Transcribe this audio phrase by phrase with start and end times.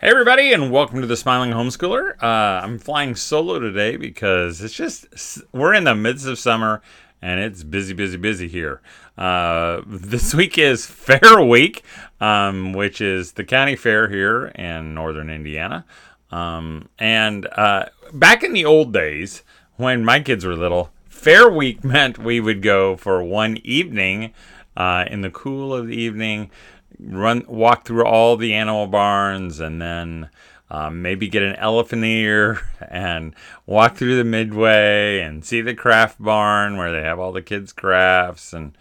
[0.00, 2.22] Hey, everybody, and welcome to the Smiling Homeschooler.
[2.22, 6.82] Uh, I'm flying solo today because it's just, we're in the midst of summer
[7.20, 8.80] and it's busy, busy, busy here.
[9.16, 11.82] Uh, this week is Fair Week,
[12.20, 15.84] um, which is the county fair here in northern Indiana.
[16.30, 19.42] Um, and uh, back in the old days,
[19.78, 24.32] when my kids were little, Fair Week meant we would go for one evening
[24.76, 26.52] uh, in the cool of the evening
[27.00, 30.28] run walk through all the animal barns and then
[30.70, 33.34] um, maybe get an elephant ear and
[33.66, 37.72] walk through the midway and see the craft barn where they have all the kids
[37.72, 38.76] crafts and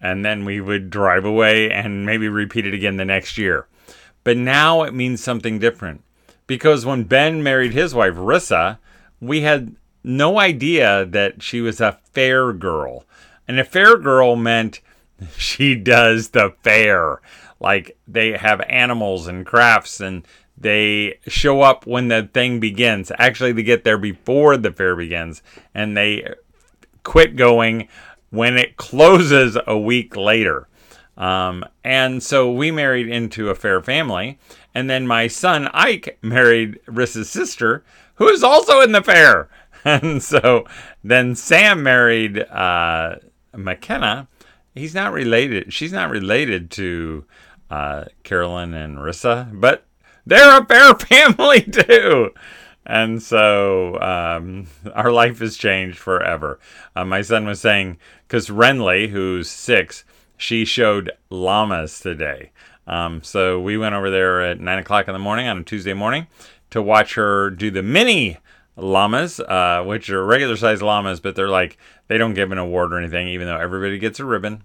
[0.00, 3.66] and then we would drive away and maybe repeat it again the next year.
[4.24, 6.02] But now it means something different
[6.46, 8.78] because when ben married his wife rissa
[9.20, 13.04] we had no idea that she was a fair girl.
[13.48, 14.80] And a fair girl meant
[15.36, 17.20] she does the fair
[17.60, 20.26] like they have animals and crafts and
[20.58, 23.12] they show up when the thing begins.
[23.18, 25.42] Actually, they get there before the fair begins
[25.74, 26.34] and they
[27.02, 27.88] quit going
[28.30, 30.68] when it closes a week later.
[31.16, 34.38] Um, and so we married into a fair family.
[34.74, 37.84] And then my son Ike married Rissa's sister,
[38.16, 39.48] who is also in the fair.
[39.84, 40.64] And so
[41.04, 43.16] then Sam married uh,
[43.54, 44.26] McKenna.
[44.74, 45.72] He's not related.
[45.72, 47.24] She's not related to
[47.70, 49.84] uh, Carolyn and Rissa, but
[50.24, 52.30] they're a fair family too.
[52.84, 56.60] And so um, our life has changed forever.
[56.94, 60.04] Uh, my son was saying, because Renly, who's six,
[60.36, 62.52] she showed llamas today.
[62.86, 65.94] Um, so we went over there at nine o'clock in the morning on a Tuesday
[65.94, 66.28] morning
[66.70, 68.38] to watch her do the mini
[68.76, 72.92] llamas, uh, which are regular sized llamas, but they're like, they don't give an award
[72.92, 74.62] or anything, even though everybody gets a ribbon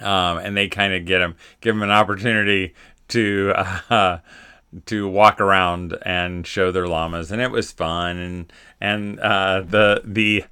[0.00, 2.74] um, and they kind of get them, give them an opportunity
[3.08, 3.52] to
[3.90, 4.18] uh,
[4.86, 8.18] to walk around and show their llamas, and it was fun.
[8.18, 10.44] And and uh, the the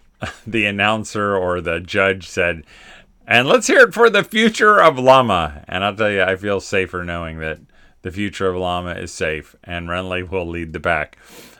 [0.46, 2.64] the announcer or the judge said,
[3.26, 6.60] "And let's hear it for the future of llama." And I'll tell you, I feel
[6.60, 7.60] safer knowing that
[8.02, 11.16] the future of llama is safe, and Renly will lead the pack.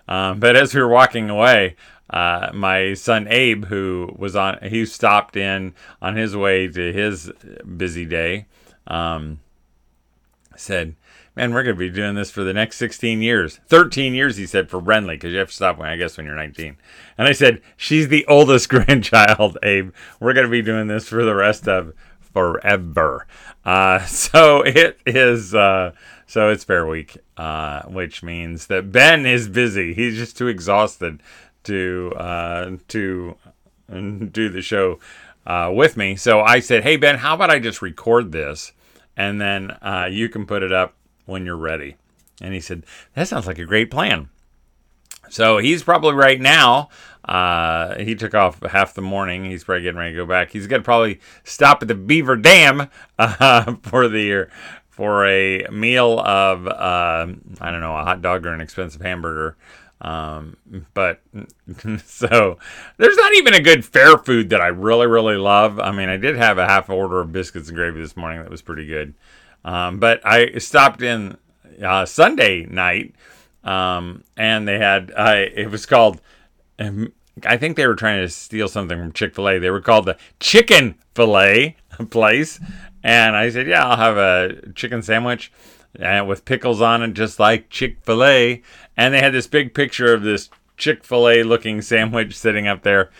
[0.09, 1.77] Um, but as we were walking away,
[2.11, 7.31] uh, my son Abe, who was on, he stopped in on his way to his
[7.77, 8.47] busy day,
[8.87, 9.41] um,
[10.57, 10.95] said,
[11.35, 14.47] "Man, we're going to be doing this for the next 16 years, 13 years." He
[14.47, 16.77] said for Renly, because you have to stop when I guess when you're 19.
[17.17, 19.93] And I said, "She's the oldest grandchild, Abe.
[20.21, 23.27] We're going to be doing this for the rest of forever."
[23.65, 25.55] Uh, so it is.
[25.55, 25.93] Uh,
[26.27, 29.95] so it's Fair Week, uh, which means that Ben is busy.
[29.95, 31.23] He's just too exhausted
[31.65, 33.37] to uh, to
[33.89, 34.99] do the show
[35.47, 36.17] uh, with me.
[36.17, 38.73] So I said, "Hey Ben, how about I just record this,
[39.17, 40.95] and then uh, you can put it up
[41.27, 41.97] when you're ready."
[42.41, 42.85] And he said,
[43.15, 44.29] "That sounds like a great plan."
[45.29, 46.91] So he's probably right now.
[47.25, 49.45] Uh, he took off half the morning.
[49.45, 50.51] He's probably getting ready to go back.
[50.51, 54.49] He's to probably stop at the Beaver Dam uh, for the
[54.91, 57.27] for a meal of uh,
[57.61, 59.57] I don't know a hot dog or an expensive hamburger.
[60.03, 60.57] Um,
[60.95, 61.21] but
[62.05, 62.59] so
[62.97, 65.79] there's not even a good fair food that I really, really love.
[65.79, 68.51] I mean, I did have a half order of biscuits and gravy this morning that
[68.51, 69.15] was pretty good.
[69.65, 71.37] Um, but I stopped in
[71.83, 73.15] uh, Sunday night,
[73.63, 76.21] um, and they had uh, it was called.
[76.81, 77.13] Um,
[77.47, 79.59] I think they were trying to steal something from Chick Fil A.
[79.59, 81.77] They were called the Chicken Filet
[82.11, 82.59] place,
[83.05, 85.53] and I said, "Yeah, I'll have a chicken sandwich."
[85.99, 88.63] And with pickles on it, just like Chick Fil A.
[88.97, 92.83] And they had this big picture of this Chick Fil A looking sandwich sitting up
[92.83, 93.11] there.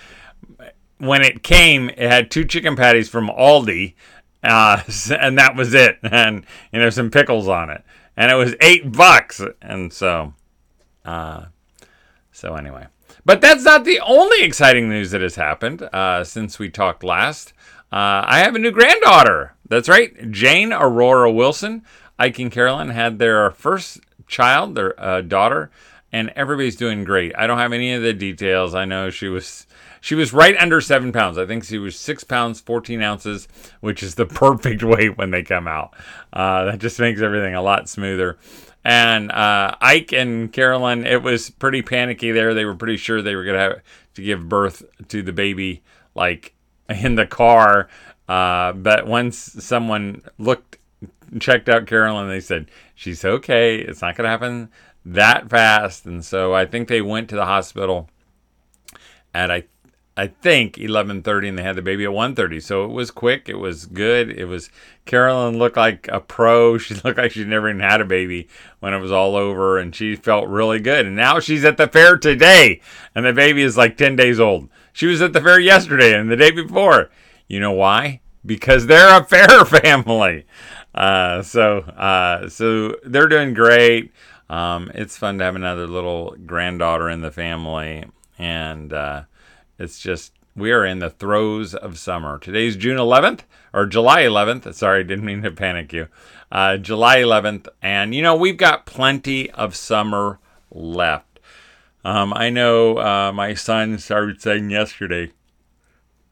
[0.99, 3.95] When it came, it had two chicken patties from Aldi,
[4.43, 4.83] uh,
[5.19, 5.99] and that was it.
[6.03, 7.83] And you know some pickles on it,
[8.17, 9.41] and it was eight bucks.
[9.61, 10.35] And so,
[11.05, 11.47] uh,
[12.31, 12.87] so anyway.
[13.25, 17.53] But that's not the only exciting news that has happened uh, since we talked last.
[17.93, 19.55] Uh, I have a new granddaughter.
[19.69, 21.85] That's right, Jane Aurora Wilson.
[22.23, 25.73] Ike and Carolyn had their first child, their uh, daughter,
[26.13, 27.33] and everybody's doing great.
[27.37, 28.77] I don't have any of the details.
[28.77, 29.67] I know she was
[30.01, 31.37] she was right under seven pounds.
[31.37, 33.49] I think she was six pounds fourteen ounces,
[33.81, 35.95] which is the perfect weight when they come out.
[36.33, 38.39] Uh, that just makes everything a lot smoother.
[38.85, 42.55] And uh, Ike and Carolyn, it was pretty panicky there.
[42.55, 43.83] They were pretty sure they were gonna have
[44.15, 45.83] to give birth to the baby
[46.15, 46.55] like
[46.89, 47.89] in the car.
[48.29, 50.79] Uh, but once someone looked
[51.41, 52.29] checked out Carolyn.
[52.29, 53.79] They said she's okay.
[53.79, 54.71] It's not going to happen
[55.05, 56.07] that fast.
[56.07, 58.09] And so I think they went to the hospital
[59.35, 59.65] at I
[60.15, 62.61] I think 11:30 and they had the baby at 1:30.
[62.63, 64.31] So it was quick, it was good.
[64.31, 64.69] It was
[65.07, 66.77] Carolyn looked like a pro.
[66.79, 68.49] She looked like she'd never even had a baby
[68.81, 71.07] when it was all over and she felt really good.
[71.07, 72.81] And now she's at the fair today
[73.15, 74.69] and the baby is like 10 days old.
[74.93, 77.11] She was at the fair yesterday and the day before.
[77.49, 78.21] You know why?
[78.45, 80.45] Because they're a fair family.
[80.95, 84.13] Uh, so uh, so they're doing great.
[84.51, 88.05] Um, it's fun to have another little granddaughter in the family
[88.43, 89.23] and uh,
[89.79, 92.39] it's just we are in the throes of summer.
[92.39, 93.41] Today's June 11th
[93.73, 94.75] or July 11th.
[94.75, 96.09] Sorry, didn't mean to panic you.
[96.51, 100.39] Uh, July 11th, and you know we've got plenty of summer
[100.71, 101.39] left.
[102.05, 105.31] Um, I know uh, my son started saying yesterday,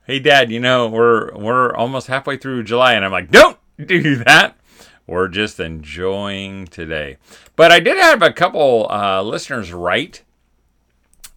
[0.04, 4.16] "Hey, Dad, you know we're we're almost halfway through July," and I'm like, "Don't do
[4.24, 4.56] that."
[5.06, 7.16] We're just enjoying today.
[7.56, 10.22] But I did have a couple uh, listeners write.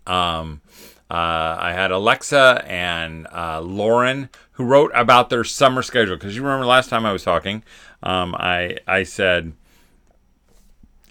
[0.05, 0.61] Um,
[1.09, 6.43] uh, I had Alexa and uh, Lauren who wrote about their summer schedule because you
[6.43, 7.63] remember last time I was talking,
[8.01, 9.53] um, I I said,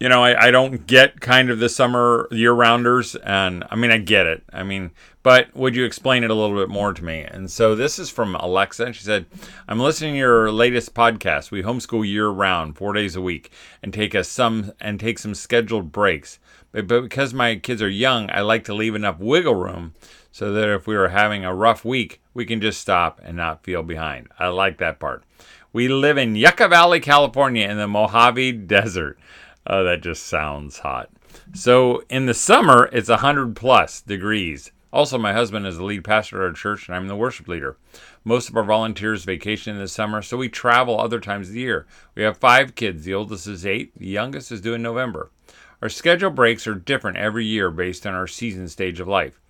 [0.02, 3.92] you know, I, I don't get kind of the summer year rounders, and I mean
[3.92, 4.42] I get it.
[4.52, 4.90] I mean,
[5.22, 7.20] but would you explain it a little bit more to me?
[7.20, 9.26] And so this is from Alexa, she said,
[9.68, 11.52] "I'm listening to your latest podcast.
[11.52, 15.36] We homeschool year round, four days a week, and take us some and take some
[15.36, 16.40] scheduled breaks."
[16.72, 19.94] But, but because my kids are young, I like to leave enough wiggle room
[20.32, 23.62] so that if we are having a rough week, we can just stop and not
[23.62, 24.30] feel behind.
[24.36, 25.22] I like that part.
[25.72, 29.18] We live in Yucca Valley, California, in the Mojave Desert.
[29.66, 31.10] Oh, that just sounds hot.
[31.54, 34.72] So in the summer, it's 100 plus degrees.
[34.92, 37.78] Also, my husband is the lead pastor at our church, and I'm the worship leader.
[38.24, 41.60] Most of our volunteers vacation in the summer, so we travel other times of the
[41.60, 41.86] year.
[42.14, 43.04] We have five kids.
[43.04, 45.30] The oldest is eight, the youngest is due in November.
[45.80, 49.40] Our schedule breaks are different every year based on our season stage of life.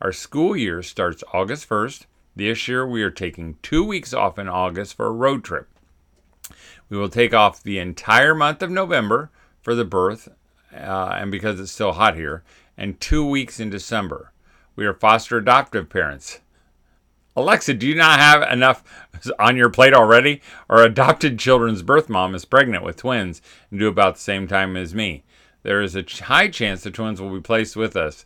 [0.00, 2.06] Our school year starts August 1st.
[2.34, 5.68] This year we are taking two weeks off in August for a road trip.
[6.88, 9.30] We will take off the entire month of November
[9.68, 10.30] for the birth,
[10.74, 12.42] uh, and because it's still hot here,
[12.78, 14.32] and two weeks in December.
[14.74, 16.40] We are foster adoptive parents.
[17.36, 18.82] Alexa, do you not have enough
[19.38, 20.40] on your plate already?
[20.70, 24.74] Our adopted children's birth mom is pregnant with twins and due about the same time
[24.74, 25.24] as me
[25.62, 28.24] there is a high chance the twins will be placed with us.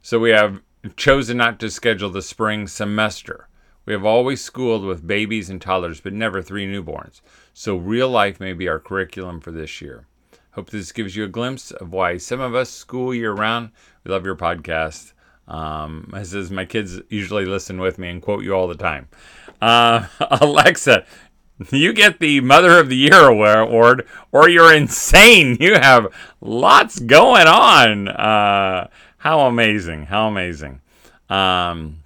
[0.00, 0.62] So we have
[0.94, 3.48] chosen not to schedule the spring semester.
[3.84, 7.20] We have always schooled with babies and toddlers, but never three newborns.
[7.52, 10.06] So real life may be our curriculum for this year.
[10.54, 13.70] Hope this gives you a glimpse of why some of us school year round.
[14.04, 15.12] We love your podcast.
[15.48, 16.22] Um, I
[16.52, 19.08] my kids usually listen with me and quote you all the time.
[19.60, 20.06] Uh,
[20.40, 21.06] Alexa,
[21.70, 25.56] you get the Mother of the Year award, or you're insane.
[25.58, 26.06] You have
[26.40, 28.06] lots going on.
[28.06, 30.06] Uh, how amazing!
[30.06, 30.80] How amazing!
[31.28, 32.02] Um,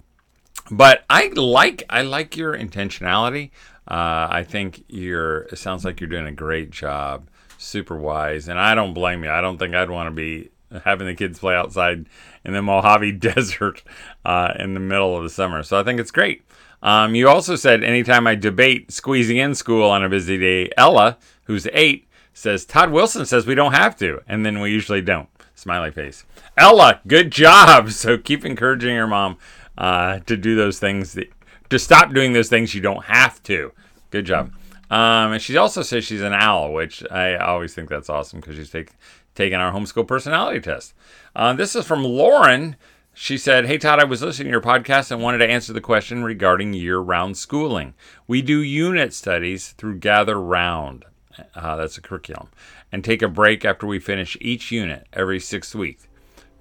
[0.71, 3.51] but I like I like your intentionality.
[3.87, 5.41] Uh, I think you're.
[5.43, 7.27] It sounds like you're doing a great job.
[7.61, 9.29] Super wise, and I don't blame you.
[9.29, 10.49] I don't think I'd want to be
[10.85, 12.05] having the kids play outside
[12.45, 13.83] in the Mojave Desert
[14.23, 15.61] uh, in the middle of the summer.
[15.63, 16.43] So I think it's great.
[16.81, 21.17] Um, you also said anytime I debate squeezing in school on a busy day, Ella,
[21.43, 25.27] who's eight, says Todd Wilson says we don't have to, and then we usually don't.
[25.53, 26.23] Smiley face.
[26.55, 27.91] Ella, good job.
[27.91, 29.37] So keep encouraging your mom
[29.77, 31.29] uh, to do those things, that,
[31.69, 33.73] to stop doing those things you don't have to.
[34.11, 34.53] Good job.
[34.89, 38.55] Um, and she also says she's an owl, which I always think that's awesome because
[38.55, 38.91] she's take,
[39.35, 40.93] taking our homeschool personality test.
[41.35, 42.75] Uh, this is from Lauren.
[43.13, 45.81] She said, Hey Todd, I was listening to your podcast and wanted to answer the
[45.81, 47.93] question regarding year round schooling.
[48.27, 51.05] We do unit studies through Gather Round,
[51.53, 52.49] uh, that's a curriculum,
[52.91, 56.07] and take a break after we finish each unit every six weeks.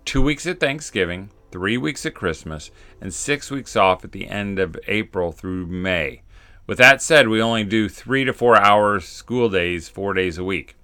[0.04, 2.70] Two weeks at Thanksgiving, three weeks at Christmas,
[3.00, 6.22] and six weeks off at the end of April through May.
[6.68, 10.44] With that said, we only do three to four hours school days, four days a
[10.44, 10.76] week.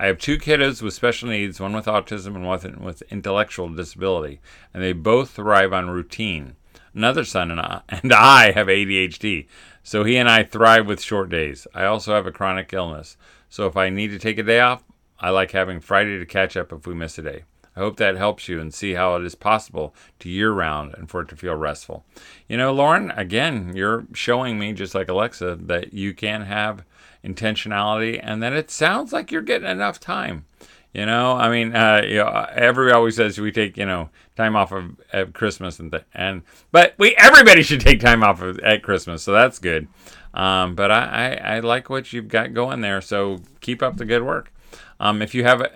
[0.00, 4.40] I have two kiddos with special needs, one with autism and one with intellectual disability,
[4.72, 6.56] and they both thrive on routine.
[6.94, 9.46] Another son and I, and I have ADHD,
[9.82, 11.66] so he and I thrive with short days.
[11.74, 13.18] I also have a chronic illness,
[13.50, 14.84] so if I need to take a day off,
[15.20, 17.44] I like having Friday to catch up if we miss a day.
[17.76, 21.10] I hope that helps you and see how it is possible to year round and
[21.10, 22.04] for it to feel restful.
[22.48, 26.84] You know, Lauren, again, you're showing me, just like Alexa, that you can have
[27.22, 30.46] intentionality, and then it sounds like you're getting enough time.
[30.94, 34.56] You know, I mean, uh, you know, everybody always says we take you know time
[34.56, 36.40] off of at Christmas and th- and
[36.72, 39.88] but we everybody should take time off of, at Christmas, so that's good.
[40.32, 44.06] Um, but I, I, I like what you've got going there, so keep up the
[44.06, 44.52] good work.
[45.00, 45.66] Um, if you have,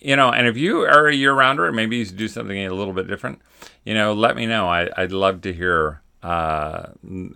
[0.00, 2.94] you know, and if you are a year rounder, maybe you do something a little
[2.94, 3.40] bit different.
[3.84, 4.66] You know, let me know.
[4.66, 6.86] I, I'd love to hear uh,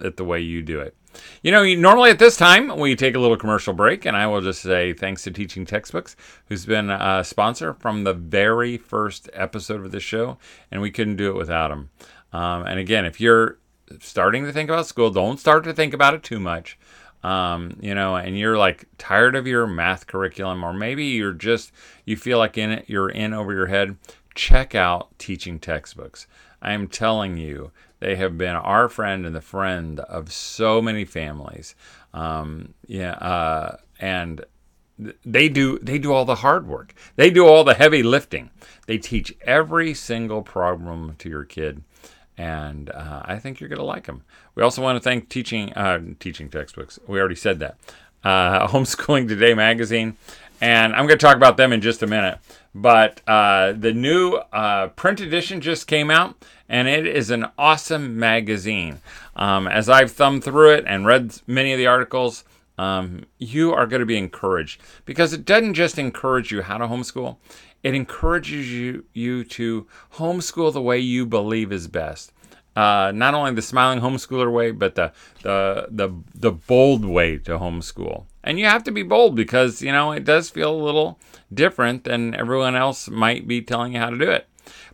[0.04, 0.96] at the way you do it.
[1.42, 4.40] You know, normally at this time, we take a little commercial break, and I will
[4.40, 6.16] just say thanks to Teaching Textbooks,
[6.48, 10.38] who's been a sponsor from the very first episode of the show,
[10.70, 11.90] and we couldn't do it without them.
[12.32, 13.58] Um, and again, if you're
[14.00, 16.78] starting to think about school, don't start to think about it too much.
[17.24, 21.72] Um, you know, and you're like tired of your math curriculum, or maybe you're just
[22.04, 23.96] you feel like in it you're in over your head.
[24.34, 26.26] Check out Teaching Textbooks.
[26.60, 31.06] I am telling you, they have been our friend and the friend of so many
[31.06, 31.74] families.
[32.12, 34.44] Um, yeah, uh, and
[35.24, 36.94] they do they do all the hard work.
[37.16, 38.50] They do all the heavy lifting.
[38.86, 41.82] They teach every single problem to your kid,
[42.36, 44.22] and uh, I think you're going to like them.
[44.54, 46.98] We also want to thank teaching uh, teaching textbooks.
[47.06, 47.76] We already said that.
[48.22, 50.16] Uh, Homeschooling Today magazine,
[50.60, 52.38] and I'm going to talk about them in just a minute.
[52.74, 56.34] But uh, the new uh, print edition just came out,
[56.68, 59.00] and it is an awesome magazine.
[59.36, 62.44] Um, as I've thumbed through it and read many of the articles,
[62.78, 66.86] um, you are going to be encouraged because it doesn't just encourage you how to
[66.86, 67.36] homeschool,
[67.82, 72.32] it encourages you, you to homeschool the way you believe is best.
[72.76, 75.12] Uh, not only the smiling homeschooler way, but the,
[75.42, 78.24] the the the bold way to homeschool.
[78.42, 81.20] And you have to be bold because you know it does feel a little
[81.52, 84.48] different than everyone else might be telling you how to do it.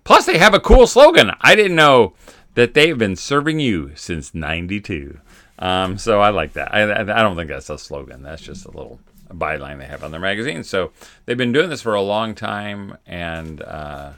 [0.04, 1.30] Plus, they have a cool slogan.
[1.40, 2.12] I didn't know
[2.54, 5.18] that they've been serving you since '92.
[5.60, 6.74] Um, so I like that.
[6.74, 8.22] I, I don't think that's a slogan.
[8.22, 8.98] That's just a little
[9.28, 10.64] byline they have on their magazine.
[10.64, 10.92] So
[11.24, 14.12] they've been doing this for a long time, and uh,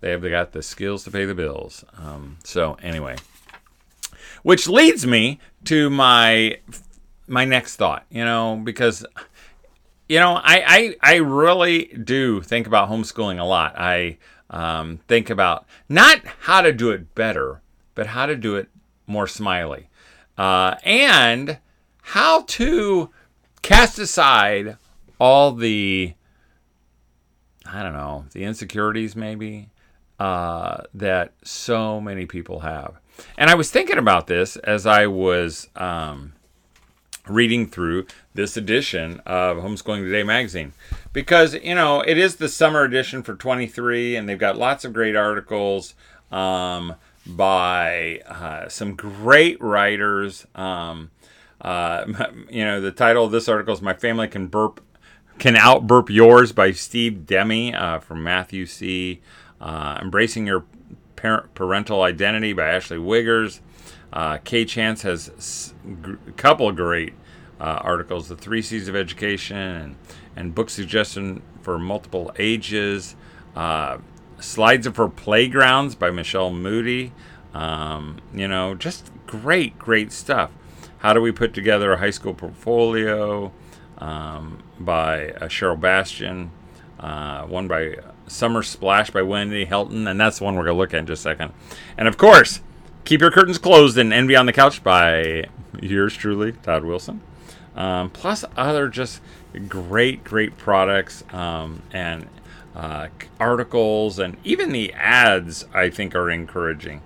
[0.00, 1.84] they have got the skills to pay the bills.
[1.98, 3.16] Um, so anyway,
[4.42, 6.58] which leads me to my
[7.26, 8.04] my next thought.
[8.10, 9.04] You know, because
[10.08, 10.64] you know I
[11.02, 13.74] I, I really do think about homeschooling a lot.
[13.78, 14.18] I
[14.50, 17.62] um, think about not how to do it better,
[17.94, 18.68] but how to do it
[19.06, 19.88] more smiley,
[20.38, 21.58] uh, and
[22.02, 23.10] how to
[23.62, 24.76] cast aside
[25.18, 26.14] all the
[27.64, 29.68] I don't know the insecurities maybe
[30.18, 32.94] uh, that so many people have.
[33.36, 36.32] And I was thinking about this as I was um,
[37.26, 40.72] reading through this edition of Homeschooling Today magazine
[41.12, 44.92] because, you know, it is the summer edition for 23, and they've got lots of
[44.92, 45.94] great articles
[46.30, 46.94] um,
[47.26, 50.46] by uh, some great writers.
[50.54, 51.10] Um,
[51.60, 52.04] uh,
[52.50, 54.80] you know, the title of this article is "My Family Can Burp
[55.38, 59.20] Can Out Burp Yours" by Steve Demme uh, from Math-U-See.
[59.60, 60.64] Uh, Embracing Your
[61.14, 63.60] Parent, Parental Identity by Ashley Wiggers.
[64.12, 67.14] Uh, Kay Chance has a couple great
[67.60, 69.96] uh, articles, The Three C's of Education and,
[70.34, 73.14] and book suggestion for multiple ages.
[74.42, 77.12] Slides for Playgrounds by Michelle Moody.
[77.54, 80.50] Um, you know, just great, great stuff.
[80.98, 83.52] How do we put together a high school portfolio
[83.98, 86.50] um, by uh, Cheryl Bastian,
[87.00, 87.96] uh, one by
[88.26, 91.06] Summer Splash by Wendy Helton, and that's the one we're going to look at in
[91.06, 91.52] just a second.
[91.96, 92.60] And of course,
[93.04, 95.46] Keep Your Curtains Closed and Envy on the Couch by
[95.80, 97.20] yours truly, Todd Wilson.
[97.74, 99.20] Um, plus other just
[99.68, 102.28] great, great products um, and
[102.74, 107.02] uh, articles, and even the ads I think are encouraging.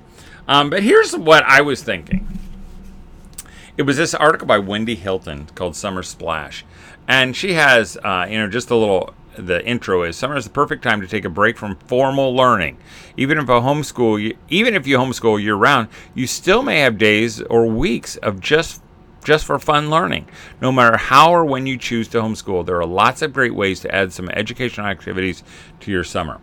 [0.48, 2.26] Um, but here's what I was thinking.
[3.76, 6.64] It was this article by Wendy Hilton called Summer Splash,
[7.06, 10.50] and she has, uh, you know, just a little the intro is summer is the
[10.50, 12.78] perfect time to take a break from formal learning.
[13.16, 17.42] Even if a homeschool, even if you homeschool year round, you still may have days
[17.42, 18.80] or weeks of just
[19.26, 20.26] just for fun learning.
[20.62, 23.80] No matter how or when you choose to homeschool, there are lots of great ways
[23.80, 25.42] to add some educational activities
[25.80, 26.40] to your summer.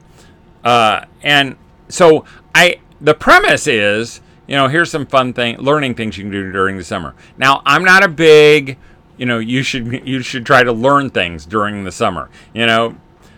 [0.64, 1.56] Uh, and
[1.88, 6.32] so I, the premise is, you know, here's some fun thing, learning things you can
[6.32, 7.16] do during the summer.
[7.38, 8.78] Now, I'm not a big
[9.18, 12.96] you know you should you should try to learn things during the summer you know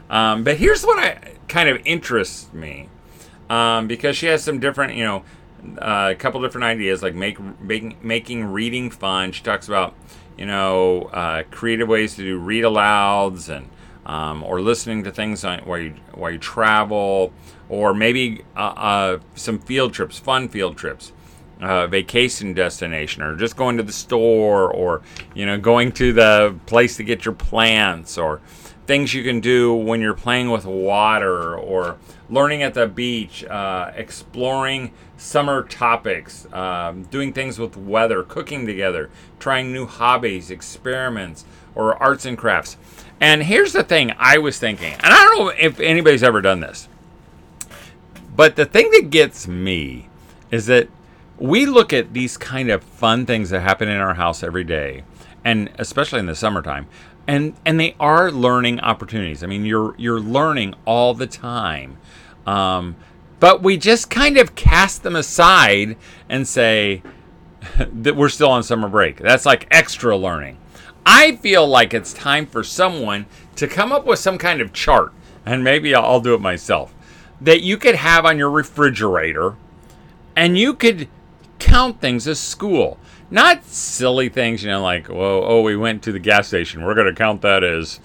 [0.10, 2.90] um, but here's what I kind of interests me
[3.50, 5.24] um, because she has some different you know
[5.82, 9.32] uh, a couple different ideas like make making making reading fun.
[9.32, 9.94] She talks about
[10.38, 13.70] you know uh, creative ways to do read alouds and
[14.06, 17.34] um, or listening to things on, while you while you travel
[17.70, 21.12] or maybe uh, uh some field trips fun field trips
[21.62, 25.02] uh, vacation destination or just going to the store or
[25.34, 28.42] you know going to the place to get your plants or
[28.86, 31.98] things you can do when you're playing with water or
[32.30, 39.10] learning at the beach uh, exploring summer topics um, doing things with weather cooking together
[39.40, 42.78] trying new hobbies experiments or arts and crafts.
[43.20, 46.60] And here's the thing i was thinking and i don't know if anybody's ever done
[46.60, 46.90] this
[48.36, 50.10] but the thing that gets me
[50.52, 50.90] is that
[51.38, 55.04] we look at these kind of fun things that happen in our house every day,
[55.44, 56.88] and especially in the summertime,
[57.28, 59.44] and and they are learning opportunities.
[59.44, 61.98] I mean, you're you're learning all the time,
[62.46, 62.96] um,
[63.40, 65.98] but we just kind of cast them aside
[66.30, 67.04] and say
[67.78, 69.18] that we're still on summer break.
[69.18, 70.58] That's like extra learning.
[71.06, 73.28] I feel like it's time for someone
[73.58, 75.14] to come up with some kind of chart,
[75.46, 76.96] and maybe I'll do it myself,
[77.42, 79.56] that you could have on your refrigerator,
[80.36, 81.08] and you could
[81.66, 82.98] count things as school.
[83.32, 86.84] Not silly things, you know, like, whoa, oh, we went to the gas station.
[86.84, 88.00] We're going to count that as,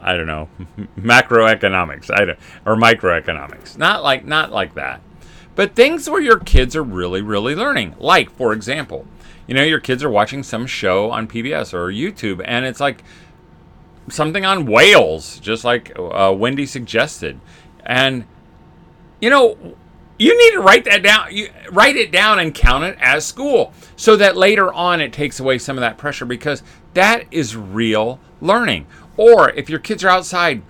[0.00, 0.48] I don't know,
[0.98, 3.76] macroeconomics I don't, or microeconomics.
[3.76, 5.02] Not like, not like that.
[5.54, 7.94] But things where your kids are really, really learning.
[7.98, 9.06] Like, for example,
[9.46, 13.04] you know, your kids are watching some show on PBS or YouTube, and it's like
[14.08, 17.38] something on whales, just like uh, Wendy suggested.
[17.84, 18.24] And,
[19.20, 19.76] you know,
[20.18, 21.34] you need to write that down.
[21.34, 25.40] You write it down and count it as school so that later on it takes
[25.40, 26.62] away some of that pressure because
[26.94, 28.86] that is real learning.
[29.16, 30.62] Or if your kids are outside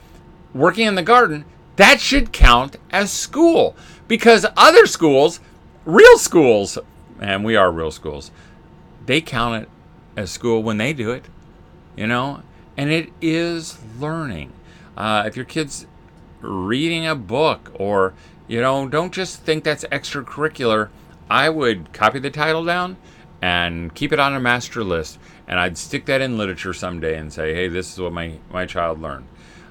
[0.55, 1.45] working in the garden,
[1.77, 3.77] that should count as school
[4.09, 5.41] because other schools,
[5.85, 6.79] real schools,
[7.21, 8.31] and we are real schools,
[9.07, 9.69] they count it
[10.17, 11.25] as school when they do it,
[11.97, 12.43] you know,
[12.77, 14.53] and it is learning.
[14.97, 15.87] Uh, if your kid's
[16.41, 18.15] reading a book or
[18.47, 20.91] you know, don't just think that's extracurricular.
[21.31, 22.97] I would copy the title down
[23.41, 27.33] and keep it on a master list, and I'd stick that in literature someday and
[27.33, 29.27] say, hey, this is what my, my child learned.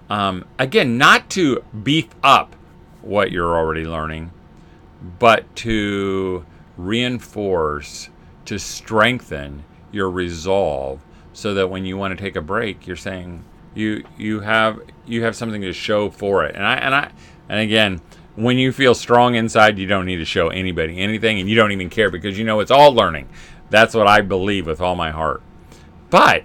[0.10, 2.56] Um, again, not to beef up
[3.01, 4.32] what you're already learning,
[5.20, 6.46] but to
[6.77, 8.10] reinforce,
[8.46, 11.01] to strengthen your resolve
[11.34, 13.44] so that when you want to take a break, you're saying
[13.75, 16.56] you you have you have something to show for it.
[16.56, 17.12] And I and I
[17.50, 18.01] and again,
[18.36, 21.72] when you feel strong inside, you don't need to show anybody anything and you don't
[21.72, 23.30] even care because you know it's all learning.
[23.70, 25.42] That's what I believe with all my heart.
[26.10, 26.44] But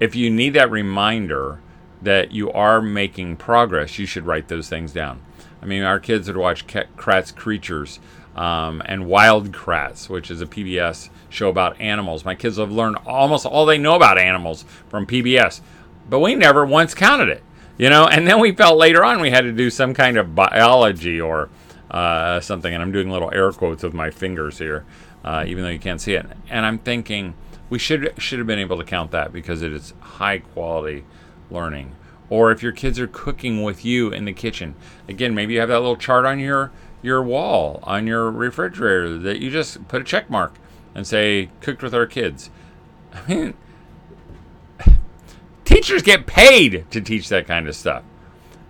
[0.00, 1.60] if you need that reminder
[2.02, 5.20] that you are making progress, you should write those things down.
[5.60, 7.98] I mean, our kids would watch Kratts Creatures
[8.36, 12.24] um, and Wild Kratts, which is a PBS show about animals.
[12.24, 15.60] My kids have learned almost all they know about animals from PBS,
[16.08, 17.42] but we never once counted it
[17.78, 20.34] you know and then we felt later on we had to do some kind of
[20.34, 21.48] biology or
[21.90, 24.84] uh, something and i'm doing little air quotes with my fingers here
[25.24, 26.26] uh, even though you can't see it.
[26.48, 27.34] And i'm thinking
[27.70, 31.04] we should should have been able to count that because it is high quality
[31.50, 31.94] learning.
[32.30, 34.74] Or if your kids are cooking with you in the kitchen
[35.08, 36.70] again maybe you have that little chart on your
[37.02, 40.54] your wall on your refrigerator that you just put a check mark
[40.94, 42.50] and say cooked with our kids.
[43.12, 43.54] I mean
[45.68, 48.02] teachers get paid to teach that kind of stuff.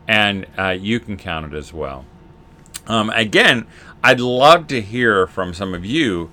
[0.09, 2.05] And uh, you can count it as well.
[2.87, 3.67] Um, again,
[4.03, 6.31] I'd love to hear from some of you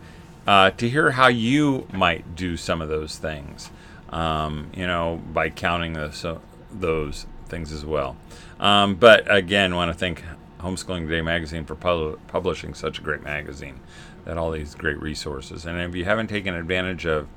[0.48, 3.70] uh, to hear how you might do some of those things,
[4.10, 6.26] um, you know, by counting those,
[6.72, 8.16] those things as well.
[8.60, 10.24] Um, but again, I want to thank
[10.62, 13.80] Homeschooling Today magazine for pub- publishing such a great magazine
[14.24, 15.66] that all these great resources.
[15.66, 17.28] And if you haven't taken advantage of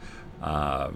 [0.41, 0.91] uh,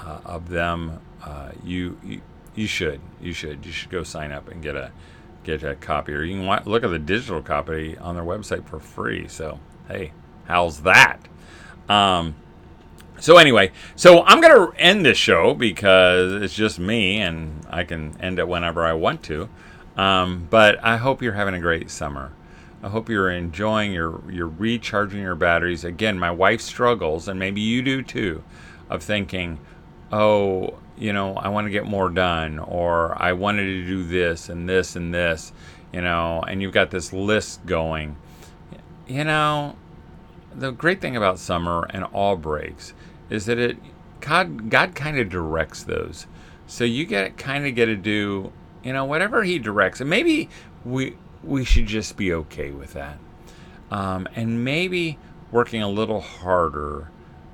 [0.00, 2.20] uh, of them, uh, you, you
[2.54, 4.90] you should you should you should go sign up and get a
[5.44, 8.80] get a copy, or you can look at the digital copy on their website for
[8.80, 9.28] free.
[9.28, 10.12] So hey,
[10.46, 11.20] how's that?
[11.88, 12.34] Um,
[13.20, 18.16] so anyway, so I'm gonna end this show because it's just me, and I can
[18.20, 19.48] end it whenever I want to.
[19.96, 22.32] Um, but I hope you're having a great summer.
[22.82, 25.84] I hope you're enjoying your you're recharging your batteries.
[25.84, 28.44] Again, my wife struggles, and maybe you do too,
[28.88, 29.58] of thinking,
[30.12, 34.48] oh, you know, I want to get more done, or I wanted to do this
[34.48, 35.52] and this and this,
[35.92, 38.16] you know, and you've got this list going.
[39.06, 39.76] You know,
[40.54, 42.92] the great thing about summer and all breaks
[43.30, 43.78] is that it
[44.20, 46.26] God God kind of directs those.
[46.66, 50.00] So you get kind of get to do, you know, whatever he directs.
[50.00, 50.48] And maybe
[50.84, 53.18] we we should just be okay with that.
[53.90, 55.18] Um, and maybe
[55.50, 57.10] working a little harder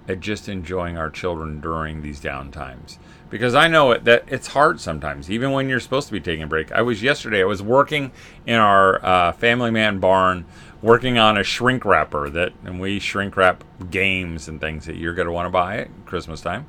[0.08, 2.98] at just enjoying our children during these down times
[3.34, 6.44] because I know it, that it's hard sometimes, even when you're supposed to be taking
[6.44, 6.70] a break.
[6.70, 7.40] I was yesterday.
[7.40, 8.12] I was working
[8.46, 10.44] in our uh, Family Man barn,
[10.80, 15.14] working on a shrink wrapper that, and we shrink wrap games and things that you're
[15.14, 16.66] going to want to buy at Christmas time.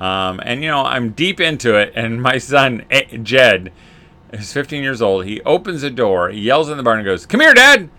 [0.00, 3.70] Um, and you know, I'm deep into it, and my son eh, Jed
[4.32, 5.26] is 15 years old.
[5.26, 7.90] He opens the door, he yells in the barn, and goes, "Come here, Dad!"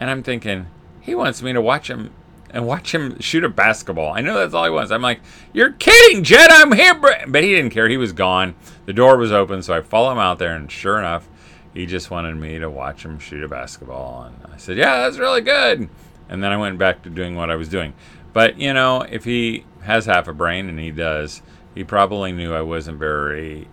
[0.00, 0.66] And I'm thinking
[1.00, 2.10] he wants me to watch him
[2.54, 4.14] and watch him shoot a basketball.
[4.14, 4.92] I know that's all he wants.
[4.92, 5.20] I'm like,
[5.52, 6.48] you're kidding, Jed.
[6.50, 6.94] I'm here.
[6.94, 7.88] But he didn't care.
[7.88, 8.54] He was gone.
[8.86, 11.28] The door was open, so I follow him out there, and sure enough,
[11.74, 14.22] he just wanted me to watch him shoot a basketball.
[14.22, 15.88] And I said, yeah, that's really good.
[16.28, 17.92] and then I went back to doing what I was doing.
[18.32, 21.42] But you know, if he has half a brain, and he does,
[21.74, 23.66] he probably knew I wasn't very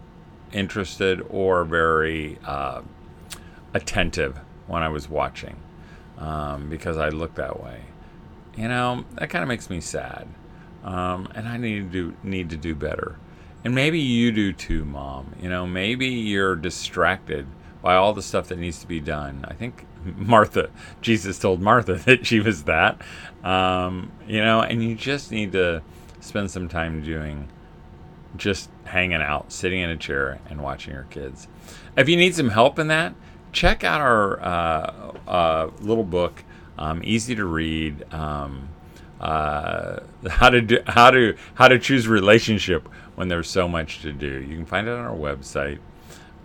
[0.51, 2.81] interested or very uh,
[3.75, 5.55] attentive when I was watching
[6.17, 7.81] um, because I look that way.
[8.55, 10.27] You know, that kind of makes me sad,
[10.83, 13.17] um, and I need to do need to do better.
[13.63, 15.35] And maybe you do too, mom.
[15.41, 17.47] You know, maybe you're distracted
[17.81, 19.45] by all the stuff that needs to be done.
[19.47, 19.85] I think
[20.17, 20.69] Martha,
[21.01, 23.01] Jesus told Martha that she was that.
[23.43, 25.81] Um, you know, and you just need to
[26.19, 27.49] spend some time doing
[28.37, 31.47] just hanging out, sitting in a chair and watching your kids.
[31.97, 33.13] If you need some help in that,
[33.51, 36.43] check out our uh, uh, little book,
[36.81, 38.11] um, easy to read.
[38.11, 38.69] Um,
[39.19, 44.11] uh, how to do how to how to choose relationship when there's so much to
[44.11, 44.41] do.
[44.41, 45.79] You can find it on our website,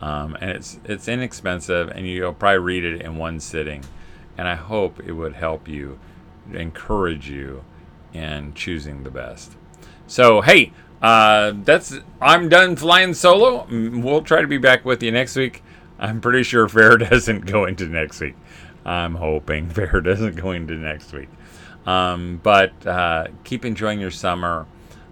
[0.00, 3.82] um, and it's it's inexpensive, and you'll probably read it in one sitting.
[4.38, 5.98] And I hope it would help you,
[6.52, 7.64] encourage you
[8.12, 9.56] in choosing the best.
[10.06, 13.66] So hey, uh, that's I'm done flying solo.
[13.70, 15.62] We'll try to be back with you next week.
[15.98, 18.36] I'm pretty sure Fair doesn't go into next week.
[18.86, 21.28] I'm hoping Fair doesn't go into next week.
[21.84, 24.66] Um, but uh, keep enjoying your summer.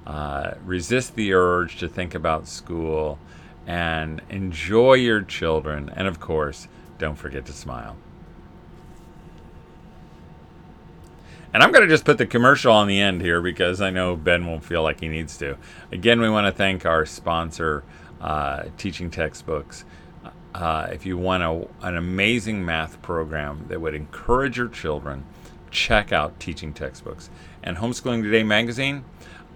[0.06, 3.18] Uh, resist the urge to think about school
[3.66, 5.90] and enjoy your children.
[5.94, 7.96] And of course, don't forget to smile.
[11.52, 14.16] And I'm going to just put the commercial on the end here because I know
[14.16, 15.56] Ben won't feel like he needs to.
[15.92, 17.84] Again, we want to thank our sponsor,
[18.20, 19.84] uh, Teaching Textbooks.
[20.54, 25.24] Uh, if you want a, an amazing math program that would encourage your children,
[25.70, 27.28] check out Teaching Textbooks.
[27.62, 29.04] And Homeschooling Today magazine,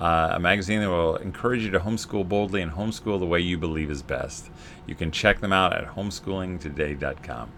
[0.01, 3.59] uh, a magazine that will encourage you to homeschool boldly and homeschool the way you
[3.59, 4.51] believe is best.
[4.87, 7.53] You can check them out at homeschoolingtoday.com.